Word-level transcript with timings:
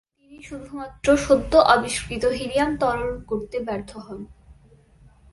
তিনি 0.17 0.37
শুধুমাত্র 0.43 1.07
সদ্য 1.17 1.53
আবিষ্কৃত 1.73 2.23
হিলিয়াম 2.37 2.71
তরল 2.77 3.11
করতে 3.21 3.57
ব্যর্থ 3.59 3.91
হন। 3.97 4.19